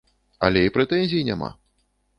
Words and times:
Але 0.47 0.63
і 0.69 0.73
прэтэнзій 0.79 1.27
няма! 1.31 1.49